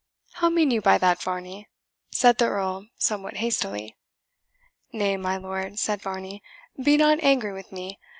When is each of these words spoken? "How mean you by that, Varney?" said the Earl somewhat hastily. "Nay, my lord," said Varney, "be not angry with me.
"How 0.31 0.49
mean 0.49 0.71
you 0.71 0.81
by 0.81 0.97
that, 0.97 1.21
Varney?" 1.21 1.69
said 2.11 2.39
the 2.39 2.45
Earl 2.47 2.87
somewhat 2.97 3.35
hastily. 3.37 3.95
"Nay, 4.91 5.15
my 5.15 5.37
lord," 5.37 5.77
said 5.77 6.01
Varney, 6.01 6.41
"be 6.83 6.97
not 6.97 7.21
angry 7.23 7.53
with 7.53 7.71
me. 7.71 7.99